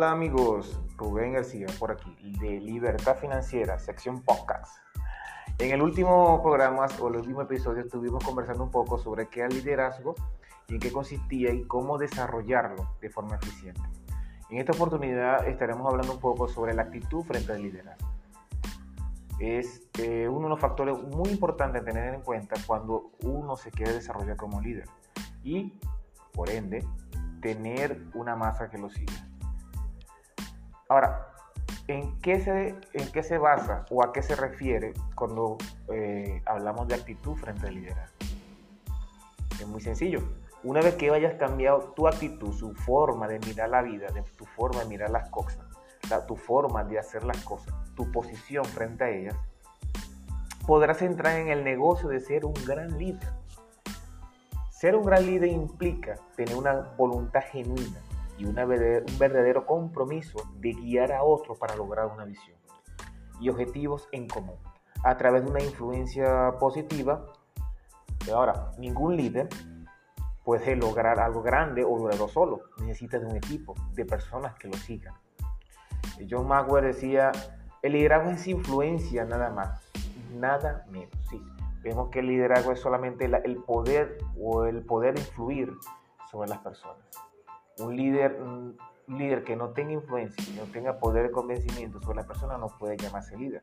Hola 0.00 0.12
amigos, 0.12 0.80
Rubén 0.96 1.34
García 1.34 1.66
por 1.78 1.92
aquí, 1.92 2.16
de 2.40 2.58
Libertad 2.58 3.18
Financiera, 3.18 3.78
sección 3.78 4.22
podcast. 4.22 4.78
En 5.58 5.72
el 5.72 5.82
último 5.82 6.42
programa 6.42 6.86
o 7.02 7.08
el 7.08 7.16
último 7.16 7.42
episodio 7.42 7.82
estuvimos 7.82 8.24
conversando 8.24 8.64
un 8.64 8.70
poco 8.70 8.96
sobre 8.96 9.28
qué 9.28 9.40
es 9.40 9.50
el 9.50 9.56
liderazgo 9.56 10.14
y 10.68 10.76
en 10.76 10.80
qué 10.80 10.90
consistía 10.90 11.52
y 11.52 11.64
cómo 11.64 11.98
desarrollarlo 11.98 12.96
de 13.02 13.10
forma 13.10 13.36
eficiente. 13.36 13.82
En 14.48 14.56
esta 14.56 14.72
oportunidad 14.72 15.46
estaremos 15.46 15.86
hablando 15.86 16.14
un 16.14 16.20
poco 16.20 16.48
sobre 16.48 16.72
la 16.72 16.84
actitud 16.84 17.22
frente 17.22 17.52
al 17.52 17.60
liderazgo. 17.60 18.08
Es 19.38 19.82
eh, 19.98 20.26
uno 20.28 20.44
de 20.44 20.48
los 20.48 20.60
factores 20.60 20.96
muy 21.14 21.28
importantes 21.28 21.82
a 21.82 21.84
tener 21.84 22.14
en 22.14 22.22
cuenta 22.22 22.56
cuando 22.66 23.10
uno 23.22 23.54
se 23.54 23.70
quiere 23.70 23.92
desarrollar 23.92 24.38
como 24.38 24.62
líder 24.62 24.88
y, 25.44 25.78
por 26.32 26.48
ende, 26.48 26.88
tener 27.42 28.02
una 28.14 28.34
masa 28.34 28.70
que 28.70 28.78
lo 28.78 28.88
siga. 28.88 29.29
Ahora, 30.90 31.28
¿en 31.86 32.18
qué 32.18 32.40
se, 32.40 32.74
en 32.94 33.12
qué 33.12 33.22
se 33.22 33.38
basa 33.38 33.86
o 33.90 34.02
a 34.02 34.12
qué 34.12 34.22
se 34.22 34.34
refiere 34.34 34.92
cuando 35.14 35.56
eh, 35.86 36.42
hablamos 36.46 36.88
de 36.88 36.96
actitud 36.96 37.36
frente 37.36 37.68
al 37.68 37.76
liderazgo? 37.76 38.16
Es 39.52 39.68
muy 39.68 39.80
sencillo. 39.80 40.18
Una 40.64 40.80
vez 40.80 40.96
que 40.96 41.08
hayas 41.10 41.34
cambiado 41.34 41.92
tu 41.94 42.08
actitud, 42.08 42.52
su 42.52 42.74
forma 42.74 43.28
de 43.28 43.38
mirar 43.38 43.68
la 43.68 43.82
vida, 43.82 44.08
tu 44.36 44.44
forma 44.46 44.80
de 44.80 44.86
mirar 44.86 45.10
las 45.10 45.28
cosas, 45.28 45.64
tu 46.26 46.34
forma 46.34 46.82
de 46.82 46.98
hacer 46.98 47.22
las 47.22 47.40
cosas, 47.44 47.72
tu 47.94 48.10
posición 48.10 48.64
frente 48.64 49.04
a 49.04 49.10
ellas, 49.10 49.36
podrás 50.66 51.02
entrar 51.02 51.36
en 51.38 51.50
el 51.50 51.62
negocio 51.62 52.08
de 52.08 52.18
ser 52.18 52.44
un 52.44 52.54
gran 52.66 52.98
líder. 52.98 53.30
Ser 54.72 54.96
un 54.96 55.04
gran 55.04 55.24
líder 55.24 55.50
implica 55.50 56.16
tener 56.34 56.56
una 56.56 56.72
voluntad 56.96 57.42
genuina 57.52 58.00
y 58.40 58.46
un 58.46 58.54
verdadero 58.54 59.66
compromiso 59.66 60.38
de 60.60 60.72
guiar 60.72 61.12
a 61.12 61.22
otros 61.22 61.58
para 61.58 61.76
lograr 61.76 62.06
una 62.06 62.24
visión 62.24 62.56
y 63.38 63.50
objetivos 63.50 64.08
en 64.12 64.26
común 64.28 64.56
a 65.04 65.16
través 65.18 65.44
de 65.44 65.50
una 65.50 65.62
influencia 65.62 66.52
positiva. 66.58 67.26
Ahora, 68.32 68.70
ningún 68.78 69.16
líder 69.16 69.48
puede 70.42 70.74
lograr 70.74 71.20
algo 71.20 71.42
grande 71.42 71.84
o 71.84 71.98
lograrlo 71.98 72.28
solo. 72.28 72.62
Necesita 72.78 73.18
de 73.18 73.26
un 73.26 73.36
equipo, 73.36 73.74
de 73.92 74.06
personas 74.06 74.54
que 74.54 74.68
lo 74.68 74.76
sigan. 74.78 75.14
John 76.28 76.48
Maxwell 76.48 76.84
decía, 76.84 77.32
el 77.82 77.92
liderazgo 77.92 78.30
es 78.30 78.46
influencia 78.46 79.24
nada 79.26 79.50
más, 79.50 79.82
nada 80.34 80.86
menos. 80.90 81.10
Sí, 81.28 81.42
vemos 81.82 82.08
que 82.08 82.20
el 82.20 82.26
liderazgo 82.26 82.72
es 82.72 82.80
solamente 82.80 83.26
el 83.26 83.56
poder 83.56 84.16
o 84.38 84.64
el 84.64 84.82
poder 84.82 85.18
influir 85.18 85.72
sobre 86.30 86.48
las 86.48 86.58
personas. 86.58 87.29
Un 87.80 87.96
líder, 87.96 88.40
un 88.40 88.76
líder 89.08 89.42
que 89.44 89.56
no 89.56 89.70
tenga 89.70 89.92
influencia, 89.92 90.44
que 90.44 90.60
no 90.60 90.66
tenga 90.72 90.98
poder 90.98 91.28
de 91.28 91.30
convencimiento 91.32 92.00
sobre 92.00 92.16
las 92.16 92.26
personas 92.26 92.60
no 92.60 92.68
puede 92.78 92.96
llamarse 92.96 93.36
líder. 93.36 93.62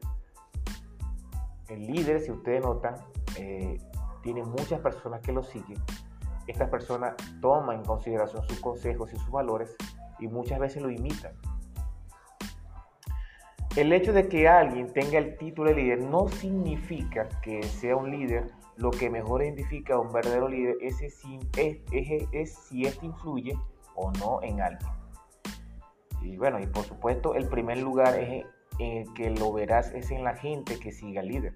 El 1.70 1.88
líder, 1.88 2.22
si 2.22 2.32
ustedes 2.32 2.62
notan, 2.62 2.96
eh, 3.38 3.78
tiene 4.24 4.44
muchas 4.44 4.80
personas 4.80 5.22
que 5.22 5.32
lo 5.32 5.44
siguen 5.44 5.78
esta 6.48 6.70
persona 6.70 7.16
toma 7.42 7.76
en 7.76 7.84
consideración 7.84 8.42
sus 8.48 8.60
consejos 8.60 9.14
y 9.14 9.18
sus 9.18 9.30
valores 9.30 9.76
y 10.20 10.28
muchas 10.28 10.60
veces 10.60 10.82
lo 10.82 10.90
imitan. 10.90 11.34
El 13.76 13.94
hecho 13.94 14.12
de 14.12 14.28
que 14.28 14.48
alguien 14.48 14.92
tenga 14.92 15.20
el 15.20 15.38
título 15.38 15.70
de 15.70 15.76
líder 15.76 16.02
no 16.02 16.28
significa 16.30 17.30
que 17.44 17.62
sea 17.62 17.96
un 17.96 18.10
líder. 18.10 18.50
Lo 18.78 18.90
que 18.90 19.10
mejor 19.10 19.44
identifica 19.44 19.96
a 19.96 20.00
un 20.00 20.12
verdadero 20.12 20.48
líder 20.48 20.78
es, 20.82 20.98
si, 20.98 21.40
es, 21.58 22.56
si 22.56 22.84
este 22.84 23.06
influye 23.06 23.56
o 23.98 24.12
no 24.14 24.42
en 24.42 24.62
alguien. 24.62 24.90
Y 26.22 26.38
bueno, 26.38 26.60
y 26.60 26.68
por 26.68 26.86
supuesto 26.86 27.36
el 27.36 27.48
primer 27.50 27.80
lugar 27.80 28.18
es 28.18 28.46
en 28.80 28.98
el 28.98 29.14
que 29.14 29.30
lo 29.32 29.52
verás 29.52 29.92
es 29.94 30.12
en 30.12 30.24
la 30.24 30.36
gente 30.36 30.80
que 30.80 30.92
siga 30.92 31.22
al 31.22 31.28
líder. 31.28 31.56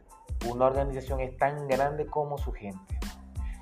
Una 0.50 0.66
organización 0.66 1.20
es 1.20 1.38
tan 1.38 1.68
grande 1.68 2.06
como 2.06 2.38
su 2.38 2.52
gente. 2.52 3.00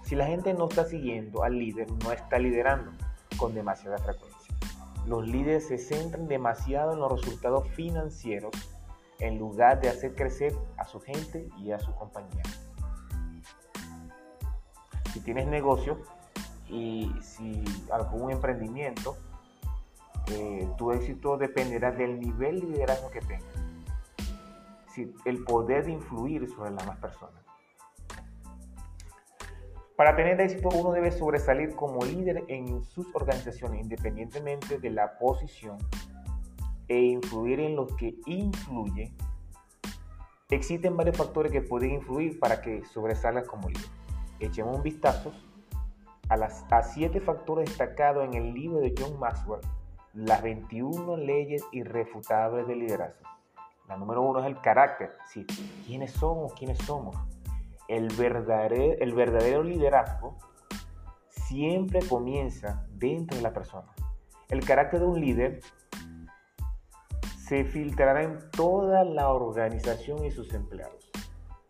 Si 0.03 0.15
la 0.15 0.25
gente 0.25 0.53
no 0.53 0.67
está 0.67 0.85
siguiendo 0.85 1.43
al 1.43 1.59
líder, 1.59 1.87
no 2.03 2.11
está 2.11 2.39
liderando 2.39 2.91
con 3.37 3.53
demasiada 3.53 3.97
frecuencia. 3.97 4.55
Los 5.05 5.27
líderes 5.27 5.67
se 5.67 5.77
centran 5.77 6.27
demasiado 6.27 6.93
en 6.93 6.99
los 6.99 7.11
resultados 7.11 7.67
financieros 7.69 8.51
en 9.19 9.37
lugar 9.37 9.81
de 9.81 9.89
hacer 9.89 10.15
crecer 10.15 10.55
a 10.77 10.85
su 10.85 10.99
gente 10.99 11.47
y 11.57 11.71
a 11.71 11.79
su 11.79 11.93
compañía. 11.95 12.43
Si 15.13 15.19
tienes 15.21 15.47
negocio 15.47 15.99
y 16.69 17.11
si 17.21 17.63
algún 17.91 18.31
emprendimiento, 18.31 19.17
eh, 20.31 20.67
tu 20.77 20.91
éxito 20.91 21.37
dependerá 21.37 21.91
del 21.91 22.19
nivel 22.19 22.61
de 22.61 22.67
liderazgo 22.67 23.09
que 23.09 23.21
tengas. 23.21 23.43
Si, 24.93 25.13
el 25.25 25.43
poder 25.43 25.85
de 25.85 25.93
influir 25.93 26.47
sobre 26.49 26.71
las 26.71 26.83
demás 26.83 26.99
personas. 26.99 27.43
Para 29.95 30.15
tener 30.15 30.39
éxito 30.39 30.69
uno 30.69 30.91
debe 30.91 31.11
sobresalir 31.11 31.75
como 31.75 32.05
líder 32.05 32.45
en 32.47 32.83
sus 32.83 33.13
organizaciones 33.13 33.81
independientemente 33.81 34.77
de 34.79 34.89
la 34.91 35.17
posición 35.17 35.77
e 36.87 37.01
influir 37.01 37.59
en 37.59 37.75
los 37.75 37.93
que 37.95 38.15
influye. 38.25 39.13
Existen 40.49 40.95
varios 40.95 41.17
factores 41.17 41.51
que 41.51 41.61
pueden 41.61 41.91
influir 41.91 42.39
para 42.39 42.61
que 42.61 42.83
sobresalgas 42.85 43.45
como 43.45 43.67
líder. 43.67 43.89
Echemos 44.39 44.77
un 44.77 44.83
vistazo 44.83 45.33
a, 46.29 46.37
las, 46.37 46.65
siete 46.93 47.19
factores 47.19 47.69
destacados 47.69 48.23
en 48.25 48.33
el 48.35 48.53
libro 48.53 48.79
de 48.79 48.93
John 48.97 49.19
Maxwell, 49.19 49.61
las 50.13 50.41
21 50.41 51.17
leyes 51.17 51.63
irrefutables 51.71 52.67
del 52.67 52.79
liderazgo. 52.79 53.27
La 53.87 53.97
número 53.97 54.21
uno 54.21 54.39
es 54.39 54.45
el 54.45 54.61
carácter, 54.61 55.11
sí, 55.27 55.45
quiénes 55.85 56.11
somos, 56.11 56.53
quiénes 56.53 56.77
somos 56.79 57.15
el 57.89 58.07
verdadero 58.09 59.63
liderazgo 59.63 60.37
siempre 61.29 61.99
comienza 62.07 62.85
dentro 62.91 63.35
de 63.35 63.41
la 63.41 63.51
persona. 63.51 63.87
El 64.47 64.63
carácter 64.63 64.99
de 64.99 65.07
un 65.07 65.19
líder 65.19 65.59
se 67.35 67.63
filtrará 67.65 68.21
en 68.21 68.37
toda 68.51 69.03
la 69.03 69.29
organización 69.29 70.23
y 70.23 70.29
sus 70.29 70.53
empleados. 70.53 71.11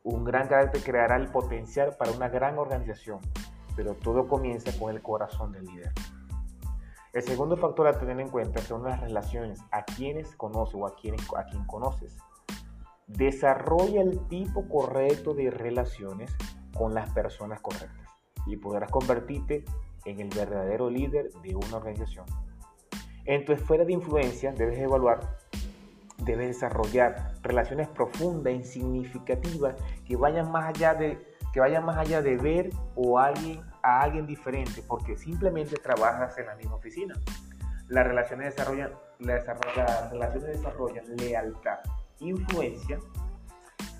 Un 0.03 0.25
gran 0.25 0.49
carácter 0.49 0.83
creará 0.83 1.15
el 1.15 1.31
potencial 1.31 1.95
para 1.97 2.11
una 2.11 2.27
gran 2.27 2.57
organización, 2.57 3.21
pero 3.79 3.95
todo 3.95 4.28
comienza 4.28 4.78
con 4.78 4.94
el 4.94 5.01
corazón 5.01 5.53
del 5.53 5.63
líder. 5.63 5.94
El 7.13 7.23
segundo 7.23 7.56
factor 7.56 7.88
a 7.88 7.97
tener 7.97 8.19
en 8.19 8.28
cuenta 8.28 8.59
son 8.59 8.84
las 8.84 9.00
relaciones, 9.00 9.62
a 9.72 9.85
quienes 9.85 10.35
conoces 10.35 10.75
o 10.75 10.85
a, 10.85 10.97
quienes, 10.97 11.22
a 11.34 11.45
quien 11.45 11.63
conoces. 11.63 12.18
Desarrolla 13.07 14.01
el 14.01 14.19
tipo 14.28 14.68
correcto 14.68 15.34
de 15.34 15.50
relaciones 15.50 16.35
con 16.75 16.94
las 16.94 17.09
personas 17.12 17.62
correctas 17.62 18.06
y 18.45 18.57
podrás 18.57 18.91
convertirte 18.91 19.63
en 20.03 20.19
el 20.19 20.28
verdadero 20.28 20.89
líder 20.89 21.31
de 21.41 21.56
una 21.56 21.78
organización. 21.78 22.25
En 23.23 23.45
tu 23.45 23.53
esfera 23.53 23.85
de 23.85 23.94
influencia 23.94 24.51
debes 24.51 24.78
evaluar, 24.78 25.38
debes 26.18 26.47
desarrollar 26.50 27.31
relaciones 27.44 27.88
profundas 27.88 28.53
y 28.56 28.63
significativas 28.66 29.75
que 30.06 30.18
vayan 30.18 30.51
más 30.51 30.66
allá 30.66 30.95
de 30.95 31.29
que 31.53 31.59
vayan 31.59 31.85
más 31.85 31.97
allá 31.97 32.22
de 32.22 32.38
ver 32.38 32.69
o 32.95 33.18
alguien 33.18 33.62
a 33.84 34.01
alguien 34.01 34.25
diferente 34.25 34.84
porque 34.88 35.17
simplemente 35.17 35.78
trabajas 35.78 36.38
en 36.38 36.47
la 36.47 36.56
misma 36.56 36.75
oficina. 36.75 37.16
Las 37.88 38.06
relaciones 38.06 38.56
desarrollan, 38.56 38.91
las 39.19 40.12
relaciones 40.12 40.57
desarrollan 40.57 41.06
lealtad, 41.17 41.79
influencia 42.19 43.00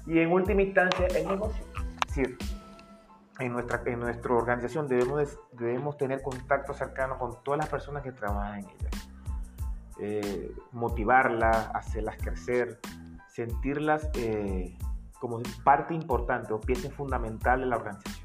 y 0.06 0.20
en 0.20 0.32
última 0.32 0.62
instancia 0.62 1.08
el 1.08 1.28
negocio. 1.28 1.64
Es 2.08 2.16
decir, 2.16 2.38
en 3.40 3.54
nuestra, 3.54 3.82
en 3.86 4.04
organización 4.32 4.88
debemos, 4.88 5.38
debemos 5.54 5.98
tener 5.98 6.22
contacto 6.22 6.74
cercano 6.74 7.18
con 7.18 7.42
todas 7.44 7.60
las 7.60 7.70
personas 7.70 8.04
que 8.04 8.12
trabajan 8.12 8.60
en 8.60 8.66
ella. 8.66 8.90
Eh, 10.02 10.56
motivarlas, 10.72 11.70
hacerlas 11.74 12.18
crecer, 12.22 12.80
sentirlas 13.28 14.10
eh, 14.16 14.78
como 15.20 15.42
parte 15.64 15.94
importante 15.94 16.54
o 16.54 16.60
pieza 16.60 16.90
fundamental 16.90 17.62
de 17.62 17.66
la 17.66 17.78
organización. 17.78 18.19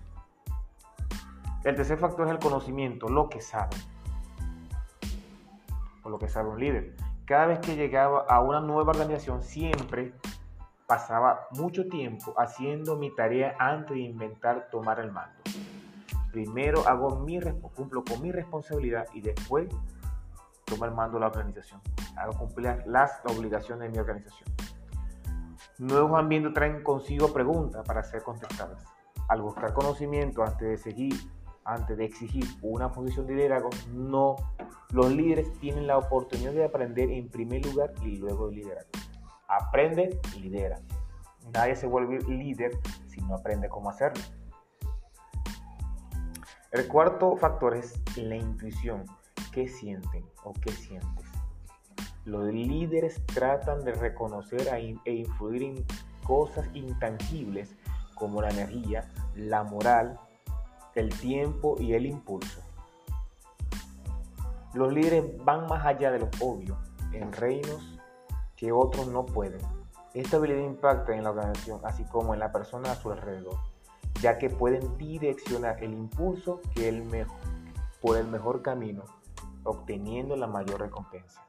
El 1.64 1.74
tercer 1.74 1.98
factor 1.98 2.26
es 2.26 2.32
el 2.32 2.38
conocimiento, 2.38 3.08
lo 3.08 3.28
que 3.28 3.40
saben, 3.40 3.80
o 6.02 6.10
lo 6.10 6.18
que 6.18 6.28
sabe 6.28 6.50
un 6.50 6.60
líder 6.60 6.94
cada 7.24 7.46
vez 7.46 7.60
que 7.60 7.76
llegaba 7.76 8.26
a 8.28 8.40
una 8.40 8.60
nueva 8.60 8.90
organización, 8.90 9.42
siempre 9.42 10.12
pasaba 10.86 11.48
mucho 11.52 11.88
tiempo 11.88 12.34
haciendo 12.36 12.96
mi 12.96 13.14
tarea 13.14 13.56
antes 13.58 13.94
de 13.94 14.02
inventar 14.02 14.68
tomar 14.70 15.00
el 15.00 15.10
mando. 15.10 15.34
Primero 16.32 16.86
hago 16.86 17.20
mi, 17.20 17.40
cumplo 17.74 18.04
con 18.04 18.20
mi 18.20 18.30
responsabilidad 18.30 19.06
y 19.14 19.22
después 19.22 19.68
tomo 20.66 20.84
el 20.84 20.90
mando 20.90 21.16
de 21.16 21.20
la 21.20 21.28
organización. 21.28 21.80
Hago 22.16 22.36
cumplir 22.36 22.82
las 22.86 23.22
obligaciones 23.24 23.88
de 23.88 23.88
mi 23.88 23.98
organización. 23.98 24.50
Nuevos 25.78 26.18
ambientes 26.18 26.52
traen 26.52 26.82
consigo 26.82 27.32
preguntas 27.32 27.86
para 27.86 28.02
ser 28.02 28.22
contestadas. 28.22 28.84
Al 29.28 29.40
buscar 29.40 29.72
conocimiento 29.72 30.42
antes 30.42 30.68
de 30.68 30.76
seguir 30.76 31.14
antes 31.64 31.96
de 31.96 32.04
exigir 32.04 32.44
una 32.62 32.92
posición 32.92 33.26
de 33.26 33.34
liderazgo, 33.34 33.70
no, 33.92 34.36
los 34.90 35.10
líderes 35.10 35.52
tienen 35.60 35.86
la 35.86 35.98
oportunidad 35.98 36.52
de 36.52 36.64
aprender 36.64 37.10
en 37.10 37.28
primer 37.28 37.64
lugar 37.64 37.92
y 38.02 38.16
luego 38.16 38.48
de 38.48 38.56
liderar. 38.56 38.86
Aprende, 39.48 40.20
lidera. 40.40 40.78
Nadie 41.52 41.76
se 41.76 41.86
vuelve 41.86 42.20
líder 42.20 42.72
si 43.06 43.20
no 43.22 43.34
aprende 43.34 43.68
cómo 43.68 43.90
hacerlo. 43.90 44.22
El 46.72 46.88
cuarto 46.88 47.36
factor 47.36 47.76
es 47.76 48.00
la 48.16 48.36
intuición. 48.36 49.04
¿Qué 49.52 49.68
sienten 49.68 50.24
o 50.42 50.52
qué 50.54 50.72
sientes? 50.72 51.26
Los 52.24 52.52
líderes 52.52 53.24
tratan 53.26 53.84
de 53.84 53.92
reconocer 53.92 54.68
e 55.04 55.12
influir 55.12 55.62
en 55.62 55.84
cosas 56.24 56.68
intangibles 56.74 57.76
como 58.14 58.42
la 58.42 58.48
energía, 58.48 59.08
la 59.36 59.62
moral, 59.62 60.18
el 60.94 61.08
tiempo 61.18 61.76
y 61.80 61.94
el 61.94 62.06
impulso. 62.06 62.60
Los 64.74 64.92
líderes 64.92 65.44
van 65.44 65.66
más 65.66 65.84
allá 65.86 66.10
de 66.10 66.18
lo 66.18 66.30
obvio, 66.40 66.76
en 67.12 67.32
reinos 67.32 68.00
que 68.56 68.72
otros 68.72 69.06
no 69.08 69.24
pueden. 69.24 69.60
Esta 70.14 70.36
habilidad 70.36 70.60
impacta 70.60 71.14
en 71.14 71.24
la 71.24 71.30
organización, 71.30 71.80
así 71.84 72.04
como 72.04 72.34
en 72.34 72.40
la 72.40 72.52
persona 72.52 72.92
a 72.92 72.94
su 72.96 73.10
alrededor, 73.10 73.56
ya 74.20 74.38
que 74.38 74.50
pueden 74.50 74.96
direccionar 74.96 75.82
el 75.82 75.92
impulso 75.92 76.60
que 76.74 76.88
el 76.88 77.04
mejor, 77.04 77.36
por 78.00 78.16
el 78.16 78.26
mejor 78.26 78.62
camino, 78.62 79.04
obteniendo 79.64 80.36
la 80.36 80.46
mayor 80.46 80.80
recompensa. 80.80 81.46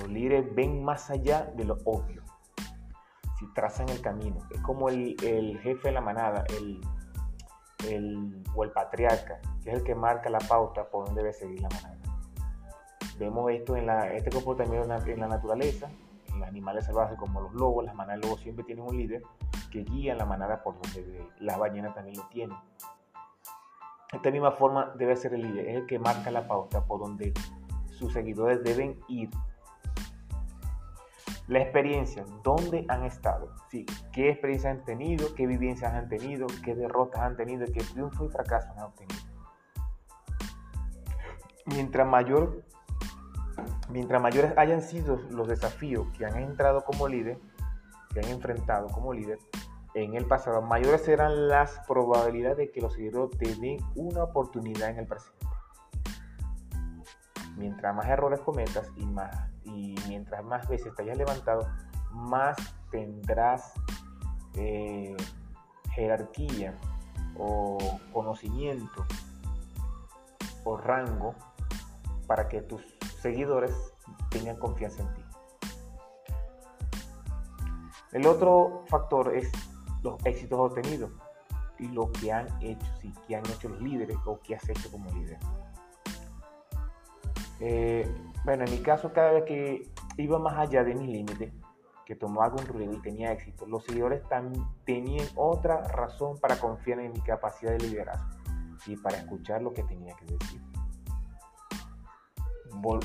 Los 0.00 0.10
líderes 0.10 0.54
ven 0.54 0.84
más 0.84 1.10
allá 1.10 1.52
de 1.56 1.64
lo 1.64 1.78
obvio. 1.84 2.22
Si 3.38 3.46
trazan 3.54 3.88
el 3.88 4.00
camino, 4.00 4.38
es 4.50 4.60
como 4.60 4.88
el, 4.88 5.16
el 5.24 5.58
jefe 5.60 5.88
de 5.88 5.94
la 5.94 6.00
manada, 6.00 6.44
el, 6.56 6.80
el, 7.88 8.42
o 8.54 8.64
el 8.64 8.70
patriarca, 8.70 9.40
que 9.62 9.70
es 9.70 9.76
el 9.78 9.84
que 9.84 9.94
marca 9.94 10.30
la 10.30 10.38
pauta 10.38 10.84
por 10.88 11.06
donde 11.06 11.22
debe 11.22 11.32
seguir 11.32 11.60
la 11.60 11.68
manada. 11.68 11.98
Vemos 13.18 13.50
esto 13.52 13.76
en 13.76 13.86
la, 13.86 14.12
este 14.12 14.30
comportamiento 14.30 14.92
en 15.06 15.20
la 15.20 15.28
naturaleza, 15.28 15.90
en 16.32 16.40
los 16.40 16.48
animales 16.48 16.86
salvajes 16.86 17.18
como 17.18 17.40
los 17.40 17.52
lobos, 17.54 17.84
las 17.84 17.94
manadas 17.94 18.20
de 18.20 18.26
lobos 18.26 18.40
siempre 18.40 18.64
tienen 18.64 18.84
un 18.84 18.96
líder 18.96 19.22
que 19.70 19.84
guía 19.84 20.14
la 20.14 20.26
manada 20.26 20.62
por 20.62 20.80
donde 20.80 21.02
debe. 21.02 21.28
La 21.40 21.56
ballena 21.56 21.92
también 21.94 22.16
lo 22.16 22.24
tiene. 22.28 22.54
De 24.10 24.18
esta 24.18 24.30
misma 24.30 24.52
forma 24.52 24.92
debe 24.96 25.16
ser 25.16 25.34
el 25.34 25.42
líder, 25.42 25.68
es 25.68 25.76
el 25.76 25.86
que 25.86 25.98
marca 25.98 26.30
la 26.30 26.46
pauta 26.46 26.84
por 26.84 27.00
donde 27.00 27.32
sus 27.86 28.12
seguidores 28.12 28.62
deben 28.62 29.00
ir 29.08 29.30
la 31.48 31.60
experiencia, 31.60 32.24
dónde 32.42 32.84
han 32.88 33.04
estado, 33.04 33.52
¿sí? 33.68 33.84
qué 34.12 34.30
experiencias 34.30 34.76
han 34.76 34.84
tenido, 34.84 35.34
qué 35.34 35.46
vivencias 35.46 35.92
han 35.92 36.08
tenido, 36.08 36.46
qué 36.64 36.74
derrotas 36.74 37.20
han 37.20 37.36
tenido, 37.36 37.66
qué 37.66 37.82
triunfos 37.82 38.28
y 38.28 38.32
fracasos 38.32 38.70
han 38.76 38.84
obtenido. 38.84 39.20
Mientras 41.66 42.08
mayor, 42.08 42.64
mientras 43.90 44.22
mayores 44.22 44.52
hayan 44.56 44.82
sido 44.82 45.20
los 45.30 45.48
desafíos 45.48 46.06
que 46.16 46.24
han 46.24 46.36
entrado 46.36 46.84
como 46.84 47.08
líder, 47.08 47.38
que 48.12 48.20
han 48.20 48.28
enfrentado 48.28 48.88
como 48.88 49.12
líder 49.12 49.38
en 49.94 50.14
el 50.14 50.26
pasado, 50.26 50.62
mayores 50.62 51.02
serán 51.02 51.48
las 51.48 51.80
probabilidades 51.86 52.56
de 52.56 52.70
que 52.70 52.80
los 52.80 52.94
seguidores 52.94 53.36
te 53.38 53.54
den 53.56 53.78
una 53.94 54.24
oportunidad 54.24 54.90
en 54.90 54.98
el 54.98 55.06
presente. 55.06 55.46
Mientras 57.56 57.94
más 57.94 58.06
errores 58.06 58.40
cometas 58.40 58.88
y 58.96 59.06
más 59.06 59.50
y 59.64 59.94
mientras 60.08 60.44
más 60.44 60.68
veces 60.68 60.94
te 60.94 61.02
hayas 61.02 61.16
levantado, 61.16 61.68
más 62.10 62.56
tendrás 62.90 63.74
eh, 64.54 65.16
jerarquía 65.90 66.74
o 67.36 67.78
conocimiento 68.12 69.06
o 70.64 70.76
rango 70.76 71.34
para 72.26 72.48
que 72.48 72.62
tus 72.62 72.82
seguidores 73.20 73.94
tengan 74.30 74.56
confianza 74.56 75.02
en 75.02 75.14
ti. 75.14 75.22
El 78.12 78.26
otro 78.26 78.84
factor 78.88 79.34
es 79.34 79.50
los 80.02 80.24
éxitos 80.26 80.58
obtenidos 80.58 81.10
y 81.78 81.88
lo 81.88 82.12
que 82.12 82.32
han 82.32 82.46
hecho, 82.62 82.86
sí, 83.00 83.12
que 83.26 83.36
han 83.36 83.46
hecho 83.46 83.68
los 83.70 83.80
líderes 83.80 84.16
o 84.26 84.38
que 84.40 84.54
has 84.54 84.68
hecho 84.68 84.90
como 84.90 85.10
líder. 85.12 85.38
Eh, 87.64 88.12
bueno, 88.44 88.64
en 88.64 88.72
mi 88.72 88.78
caso, 88.78 89.12
cada 89.12 89.30
vez 89.30 89.44
que 89.44 89.88
iba 90.16 90.36
más 90.40 90.58
allá 90.58 90.82
de 90.82 90.96
mis 90.96 91.08
límites, 91.08 91.52
que 92.04 92.16
tomó 92.16 92.42
algún 92.42 92.66
ruido 92.66 92.92
y 92.92 93.00
tenía 93.00 93.30
éxito, 93.30 93.66
los 93.66 93.84
seguidores 93.84 94.28
también 94.28 94.64
tenían 94.84 95.28
otra 95.36 95.80
razón 95.82 96.40
para 96.40 96.56
confiar 96.56 96.98
en 96.98 97.12
mi 97.12 97.20
capacidad 97.20 97.70
de 97.70 97.78
liderazgo 97.78 98.26
y 98.84 98.96
para 98.96 99.18
escuchar 99.18 99.62
lo 99.62 99.72
que 99.72 99.84
tenía 99.84 100.12
que 100.16 100.24
decir. 100.24 100.60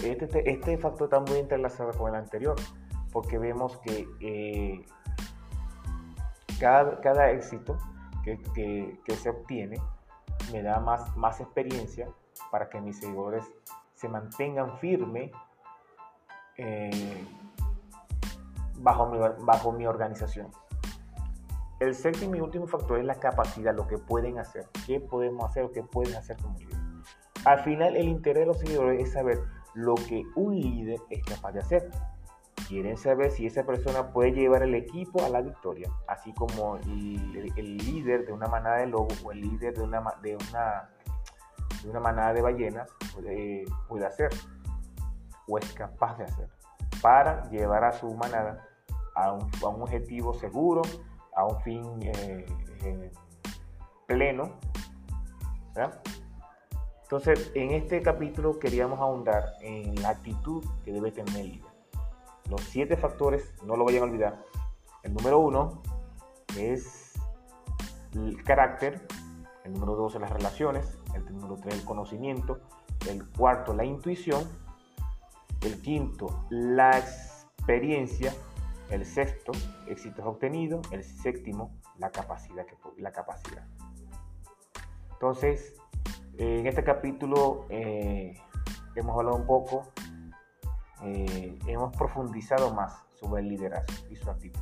Este, 0.03 0.25
este, 0.25 0.51
este 0.51 0.77
factor 0.79 1.05
está 1.05 1.19
muy 1.19 1.37
entrelazado 1.37 1.91
con 1.91 2.09
el 2.09 2.15
anterior, 2.15 2.55
porque 3.11 3.37
vemos 3.37 3.77
que 3.77 4.07
eh, 4.21 4.83
cada, 6.59 7.29
éxito 7.29 7.77
que, 8.23 8.99
se 9.15 9.29
obtiene 9.29 9.79
me 10.51 10.63
da 10.63 10.79
más 10.79 11.39
experiencia 11.41 12.09
para 12.49 12.69
que 12.69 12.81
mis 12.81 12.99
seguidores 12.99 13.43
se 13.97 14.07
mantengan 14.07 14.77
firmes 14.77 15.31
eh, 16.55 17.25
bajo, 18.75 19.07
mi, 19.07 19.17
bajo 19.39 19.71
mi 19.71 19.87
organización. 19.87 20.49
El 21.79 21.95
séptimo 21.95 22.35
y 22.35 22.41
último 22.41 22.67
factor 22.67 22.99
es 22.99 23.05
la 23.05 23.15
capacidad, 23.15 23.75
lo 23.75 23.87
que 23.87 23.97
pueden 23.97 24.39
hacer, 24.39 24.67
qué 24.85 24.99
podemos 24.99 25.49
hacer 25.49 25.63
o 25.63 25.71
qué 25.71 25.83
pueden 25.83 26.15
hacer 26.15 26.37
como 26.37 26.57
líder. 26.57 26.77
Al 27.45 27.59
final, 27.63 27.95
el 27.95 28.07
interés 28.07 28.41
de 28.41 28.45
los 28.47 28.59
seguidores 28.59 29.01
es 29.01 29.13
saber 29.13 29.39
lo 29.73 29.95
que 29.95 30.23
un 30.35 30.59
líder 30.59 30.99
es 31.09 31.23
capaz 31.23 31.51
de 31.53 31.59
hacer. 31.59 31.91
Quieren 32.67 32.97
saber 32.97 33.31
si 33.31 33.45
esa 33.45 33.63
persona 33.63 34.11
puede 34.11 34.31
llevar 34.31 34.61
el 34.63 34.75
equipo 34.75 35.23
a 35.23 35.29
la 35.29 35.41
victoria, 35.41 35.89
así 36.07 36.33
como 36.33 36.77
el, 36.77 37.77
líder 37.77 38.25
de 38.25 38.33
una 38.33 38.47
manada 38.47 38.77
de 38.77 38.87
lobos 38.87 39.23
o 39.23 39.31
el 39.31 39.41
líder 39.41 39.75
de 39.75 39.83
una, 39.83 40.03
de 40.21 40.35
una 40.35 40.89
de 41.83 41.89
una 41.89 41.99
manada 41.99 42.33
de 42.33 42.41
ballenas 42.41 42.89
puede, 43.13 43.65
puede 43.87 44.05
hacer 44.05 44.29
o 45.47 45.57
es 45.57 45.73
capaz 45.73 46.17
de 46.17 46.25
hacer 46.25 46.49
para 47.01 47.49
llevar 47.49 47.83
a 47.83 47.91
su 47.91 48.13
manada 48.15 48.67
a 49.15 49.31
un, 49.33 49.49
a 49.63 49.67
un 49.67 49.81
objetivo 49.81 50.33
seguro, 50.33 50.81
a 51.35 51.45
un 51.45 51.61
fin 51.61 51.83
eh, 52.01 52.45
eh, 52.83 53.11
pleno. 54.05 54.53
Entonces, 57.03 57.51
en 57.55 57.71
este 57.71 58.01
capítulo 58.01 58.59
queríamos 58.59 58.99
ahondar 58.99 59.53
en 59.61 59.95
la 60.01 60.09
actitud 60.09 60.63
que 60.83 60.91
debe 60.91 61.11
tener 61.11 61.35
el 61.37 61.51
líder. 61.51 61.71
Los 62.49 62.61
siete 62.61 62.97
factores, 62.97 63.53
no 63.63 63.75
lo 63.75 63.85
vayan 63.85 64.01
a 64.01 64.05
olvidar. 64.05 64.45
El 65.03 65.13
número 65.13 65.39
uno 65.39 65.81
es 66.57 67.13
el 68.13 68.43
carácter, 68.43 69.05
el 69.63 69.73
número 69.73 69.95
dos 69.95 70.15
es 70.15 70.21
las 70.21 70.31
relaciones, 70.31 70.97
el 71.17 71.33
número 71.33 71.55
3 71.55 71.75
el 71.75 71.85
conocimiento, 71.85 72.59
el 73.09 73.27
cuarto 73.29 73.73
la 73.73 73.85
intuición, 73.85 74.47
el 75.61 75.81
quinto 75.81 76.45
la 76.49 76.97
experiencia, 76.97 78.33
el 78.89 79.05
sexto 79.05 79.51
éxitos 79.87 80.25
obtenidos, 80.25 80.91
el 80.91 81.03
séptimo 81.03 81.71
la 81.97 82.11
capacidad. 82.11 82.65
La 82.97 83.11
capacidad. 83.11 83.65
Entonces, 85.13 85.75
en 86.37 86.67
este 86.67 86.83
capítulo 86.83 87.65
eh, 87.69 88.35
hemos 88.95 89.17
hablado 89.17 89.37
un 89.37 89.45
poco, 89.45 89.87
eh, 91.03 91.57
hemos 91.67 91.95
profundizado 91.95 92.73
más 92.73 93.03
sobre 93.15 93.41
el 93.41 93.49
liderazgo 93.49 93.93
y 94.09 94.15
su 94.15 94.29
actitud. 94.29 94.61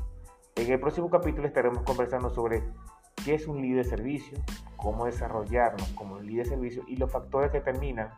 En 0.56 0.72
el 0.72 0.80
próximo 0.80 1.10
capítulo 1.10 1.48
estaremos 1.48 1.84
conversando 1.84 2.30
sobre 2.30 2.64
qué 3.26 3.36
es 3.36 3.48
un 3.48 3.62
líder 3.62 3.84
de 3.84 3.90
servicio, 3.90 4.38
cómo 4.78 5.06
desarrollarnos 5.06 5.88
como 5.90 6.16
un 6.16 6.26
líder 6.26 6.46
de 6.46 6.52
servicio 6.52 6.84
y 6.88 6.98
los 6.98 7.12
factores 7.12 7.52
que 7.52 7.62
terminan 7.62 8.12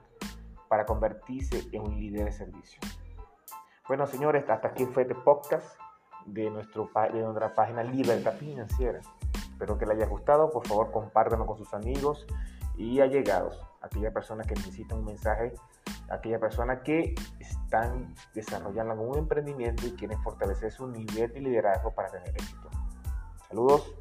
para 0.67 0.85
convertirse 0.85 1.63
en 1.71 1.81
un 1.81 1.99
líder 1.99 2.25
de 2.25 2.31
servicio. 2.31 2.79
Bueno, 3.87 4.05
señores, 4.05 4.49
hasta 4.49 4.67
aquí 4.67 4.85
fue 4.85 5.03
este 5.03 5.15
podcast 5.15 5.79
de, 6.25 6.49
nuestro, 6.49 6.89
de 7.13 7.21
nuestra 7.21 7.53
página 7.53 7.83
Libertad 7.83 8.33
Financiera. 8.33 8.99
Espero 9.33 9.77
que 9.77 9.85
les 9.85 9.95
haya 9.95 10.07
gustado. 10.07 10.49
Por 10.49 10.67
favor, 10.67 10.91
compártanlo 10.91 11.45
con 11.45 11.57
sus 11.57 11.73
amigos 11.73 12.27
y 12.75 12.99
allegados. 12.99 13.65
Aquellas 13.81 14.13
personas 14.13 14.45
que 14.45 14.55
necesitan 14.55 14.99
un 14.99 15.05
mensaje, 15.05 15.53
aquellas 16.09 16.39
personas 16.39 16.81
que 16.81 17.15
están 17.39 18.13
desarrollando 18.33 18.93
algún 18.93 19.17
emprendimiento 19.17 19.87
y 19.87 19.91
quieren 19.93 20.21
fortalecer 20.21 20.71
su 20.71 20.87
nivel 20.87 21.33
de 21.33 21.39
liderazgo 21.39 21.93
para 21.93 22.09
tener 22.09 22.29
éxito. 22.29 22.69
Saludos. 23.47 23.95